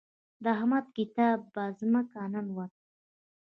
د 0.43 0.45
احمد 0.55 0.85
کتاب 0.97 1.37
په 1.53 1.63
ځمکه 1.79 2.19
ننوت. 2.33 2.73